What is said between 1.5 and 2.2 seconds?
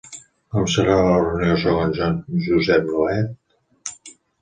segons Joan